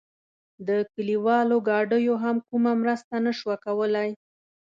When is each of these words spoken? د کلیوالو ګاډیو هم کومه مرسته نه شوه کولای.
د 0.67 0.69
کلیوالو 0.93 1.57
ګاډیو 1.69 2.15
هم 2.23 2.37
کومه 2.49 2.71
مرسته 2.81 3.15
نه 3.25 3.31
شوه 3.39 3.55
کولای. 3.65 4.09